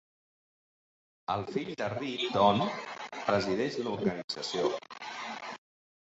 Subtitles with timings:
[1.33, 2.63] El fill de Reed, Don,
[3.27, 4.73] presideix l'organització.